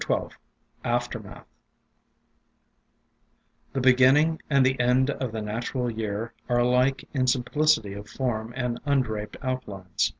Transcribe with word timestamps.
XII 0.07 0.29
AFTERMATH 0.83 1.45
THE 3.73 3.81
beginning 3.81 4.41
and 4.49 4.65
the 4.65 4.79
end 4.79 5.11
of 5.11 5.31
the 5.31 5.43
natural 5.43 5.91
year 5.91 6.33
are 6.49 6.57
alike 6.57 7.07
in 7.13 7.27
simplicity 7.27 7.93
of 7.93 8.09
form 8.09 8.51
and 8.57 8.81
un 8.87 9.01
draped 9.01 9.37
outlines. 9.43 10.09